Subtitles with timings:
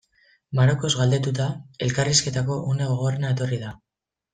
[0.59, 1.47] Marokoz galdetuta,
[1.89, 3.81] elkarrizketako une gogorrena etorri da.